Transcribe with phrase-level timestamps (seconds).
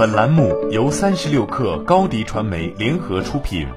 [0.00, 3.68] 本栏目由三十六氪高低传媒联合出品。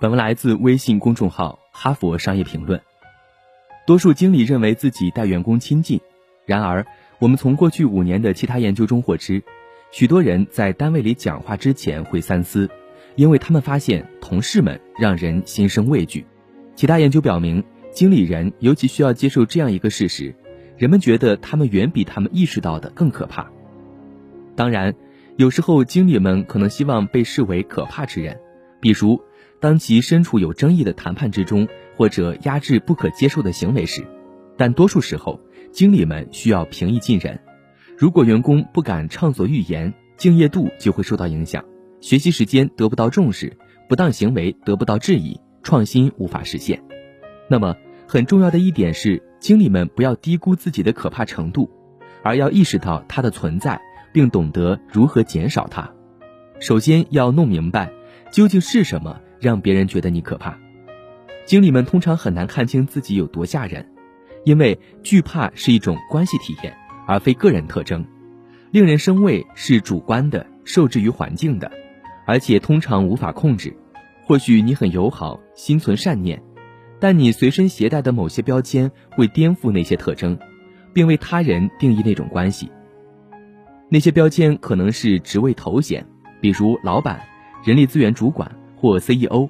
[0.00, 2.80] 本文来自微信公众号《哈佛商业评论》。
[3.86, 6.00] 多数经理认为自己待员工亲近，
[6.46, 6.86] 然而，
[7.18, 9.42] 我们从过去五年的其他研究中获知，
[9.90, 12.70] 许多人在单位里讲话之前会三思，
[13.16, 16.24] 因为他们发现同事们让人心生畏惧。
[16.74, 17.62] 其他研究表明，
[17.92, 20.34] 经理人尤其需要接受这样一个事实。
[20.76, 23.50] 人们觉得他们远比他们意识到的更可怕。
[24.54, 24.94] 当然，
[25.36, 28.38] 有时候经理们可能希望被视为可怕之人，
[28.80, 29.20] 比如
[29.60, 31.66] 当其身处有争议的谈判之中，
[31.96, 34.04] 或者压制不可接受的行为时。
[34.56, 35.40] 但多数时候，
[35.72, 37.38] 经理们需要平易近人。
[37.96, 41.64] 如果员工不敢畅所欲言，敬业度就会受到影响，
[42.00, 43.56] 学习时间得不到重视，
[43.88, 46.82] 不当行为得不到质疑，创新无法实现。
[47.48, 49.22] 那么，很重要的一点是。
[49.38, 51.70] 经理们不要低估自己的可怕程度，
[52.22, 53.80] 而要意识到它的存在，
[54.12, 55.88] 并懂得如何减少它。
[56.58, 57.90] 首先要弄明白，
[58.32, 60.58] 究竟是什么让别人觉得你可怕。
[61.44, 63.86] 经理们通常很难看清自己有多吓人，
[64.44, 68.04] 因为惧怕是一种关系体验，而非个人特征。
[68.72, 71.70] 令人生畏是主观的，受制于环境的，
[72.26, 73.76] 而且通常无法控制。
[74.24, 76.42] 或许你很友好，心存善念。
[76.98, 80.38] 但你随身携带的某些标签会颠覆那些特征，
[80.92, 82.70] 并为他人定义那种关系。
[83.88, 86.04] 那些标签可能是职位头衔，
[86.40, 87.20] 比如老板、
[87.64, 89.48] 人力资源主管或 CEO，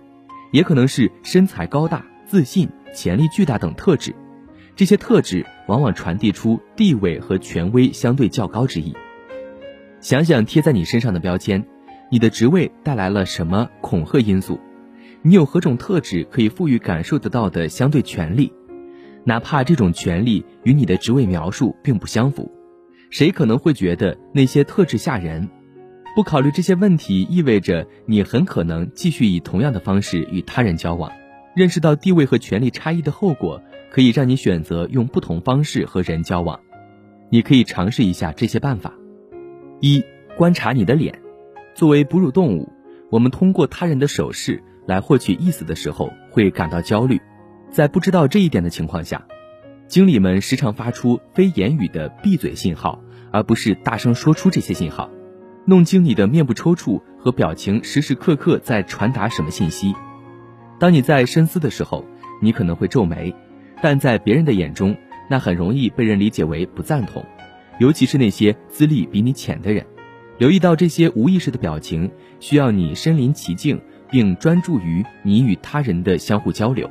[0.53, 4.14] 也可能是身材高大、自信、潜力巨大等特质。
[4.75, 8.94] 这些特质往往传递出地位和权威相对较高之意。
[10.00, 11.64] 想想贴在你身上的标签，
[12.10, 14.60] 你的职位带来了什么恐吓因素？
[15.27, 18.52] 你有何种特质可以赋予感受得到的相对权利，
[19.24, 22.48] 哪怕这种权利与你的职位描述并不相符？
[23.10, 25.48] 谁可能会觉得那些特质吓人？
[26.14, 31.10] 不考虑这些问题，意味着你很可能继续以同样的方式与他人交往。
[31.56, 33.60] 认识到地位和权力差异的后果，
[33.91, 36.60] 可以让你选择用不同方式和人交往。
[37.31, 38.94] 你可以尝试一下这些办法：
[39.81, 40.04] 一、
[40.37, 41.20] 观察你的脸。
[41.75, 42.72] 作为哺乳动物，
[43.10, 44.62] 我们通过他人的手势。
[44.86, 47.20] 来获取意思的时候会感到焦虑，
[47.70, 49.26] 在不知道这一点的情况下，
[49.88, 53.00] 经理们时常发出非言语的闭嘴信号，
[53.32, 55.10] 而不是大声说出这些信号，
[55.66, 59.94] 弄清你的面部抽搐和表情时时刻刻在传达什么信息。
[60.78, 62.04] 当你在深思的时候，
[62.41, 63.34] 你可能会皱眉，
[63.82, 64.96] 但在别人的眼中，
[65.28, 67.25] 那很容易被人理解为不赞同，
[67.80, 69.84] 尤其是那些资历比你浅的人。
[70.38, 72.10] 留意到这些无意识的表情，
[72.41, 73.80] 需要你身临其境。
[74.11, 76.91] 并专注于你与他人的相互交流。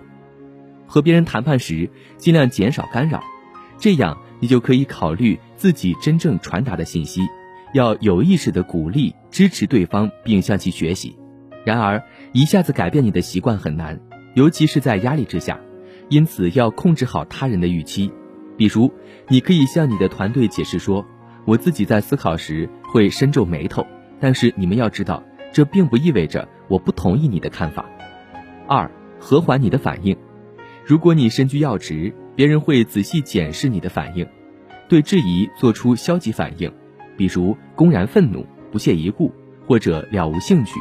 [0.87, 3.23] 和别人谈判时，尽量减少干扰，
[3.77, 7.21] 这样你就可以考虑自己真正传达的信息。
[7.73, 11.17] 要有意识地鼓励、支持对方，并向其学习。
[11.65, 13.99] 然而，一下子改变你的习惯很难，
[14.35, 15.59] 尤其是在压力之下。
[16.07, 18.11] 因此，要控制好他人的预期。
[18.55, 18.93] 比如，
[19.27, 21.05] 你可以向你的团队解释说
[21.45, 23.85] ：“我自己在思考时会深皱眉头，
[24.21, 25.21] 但是你们要知道。”
[25.55, 27.85] 这并不意味着我不同意你的看法。
[28.67, 30.13] 二，和缓你的反应。
[30.83, 34.27] 如果你身居要职，别人会仔细检视你的反应，
[34.89, 36.69] 对质疑做出消极反应，
[37.15, 39.33] 比如公然愤怒、不屑一顾
[39.65, 40.77] 或者了无兴趣。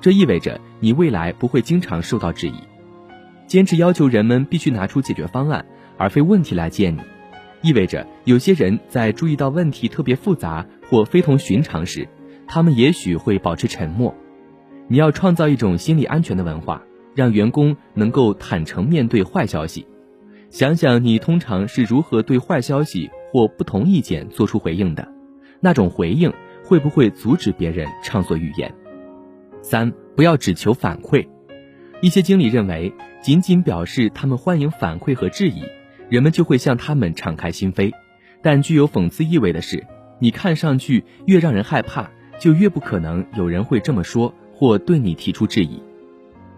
[0.00, 2.54] 这意味着你未来不会经常受到质疑。
[3.48, 5.66] 坚持要求人们必须拿出解决方案，
[5.98, 7.00] 而非问题来见你，
[7.60, 12.06] 意味着有些人在注意到问题特别复杂或非同寻常时。
[12.54, 14.14] 他们也许会保持沉默。
[14.86, 16.82] 你要创造一种心理安全的文化，
[17.14, 19.86] 让员工能够坦诚面对坏消息。
[20.50, 25.08] 想想你通常是如何对坏消息或不同意见做出回应的，
[25.60, 26.30] 那种回应
[26.62, 28.70] 会不会阻止别人畅所欲言？
[29.62, 31.26] 三，不要只求反馈。
[32.02, 32.92] 一些经理认为，
[33.22, 35.62] 仅仅表示他们欢迎反馈和质疑，
[36.10, 37.90] 人们就会向他们敞开心扉。
[38.42, 39.86] 但具有讽刺意味的是，
[40.18, 42.10] 你看上去越让人害怕。
[42.38, 45.82] 就越不可能有人会这么说或对你提出质疑。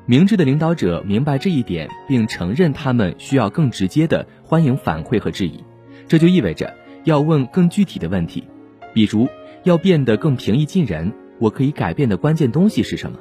[0.07, 5.65] 明智的领导者明白这一点，并承认他们需要更直接的欢迎反馈和质疑。
[6.07, 6.75] 这就意味着
[7.05, 8.45] 要问更具体的问题，
[8.93, 9.27] 比如
[9.63, 11.13] 要变得更平易近人。
[11.41, 13.19] 我可以改变的关键东西是什么？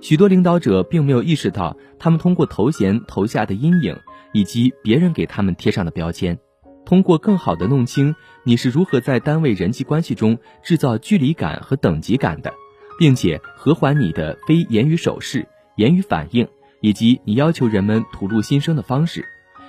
[0.00, 3.96] 许多领导者并没有意识到，他们通过头衔投下的阴影，
[4.32, 6.38] 以及别人给他们贴上的标签。
[6.88, 12.54] 通过更好的弄清你是如何在单位人际关系中制造距离感和等级感的，
[12.98, 15.46] 并且和缓你的非言语手势、
[15.76, 16.48] 言语反应，
[16.80, 19.22] 以及你要求人们吐露心声的方式，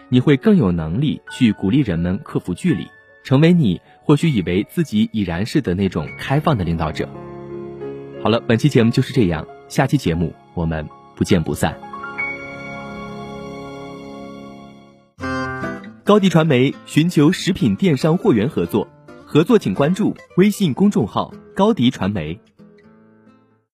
[0.07, 2.88] 你会更有能力去鼓励人们克服距离，
[3.25, 4.15] 成为你或。
[4.15, 7.10] 许以为自己已然是的那种开放的领导者。
[8.24, 10.88] 好了，本期节目就是这样，下期节目我们
[11.18, 11.88] 不见不散。
[16.10, 18.88] 高迪传媒寻求食品电商货源合作，
[19.28, 22.36] 合作请关注微信公众号高迪传媒。